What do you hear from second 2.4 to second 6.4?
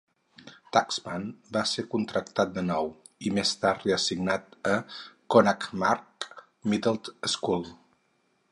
de nou, i més tard reassignat a Conackamack